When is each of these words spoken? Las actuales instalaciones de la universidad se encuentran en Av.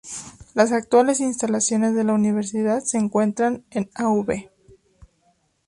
Las 0.55 0.71
actuales 0.71 1.19
instalaciones 1.19 1.93
de 1.93 2.03
la 2.03 2.13
universidad 2.13 2.79
se 2.81 2.97
encuentran 2.97 3.63
en 3.69 3.91
Av. 3.93 4.25